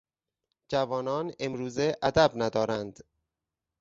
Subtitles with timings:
[0.69, 2.99] جوانان امروزه ادب ندارند.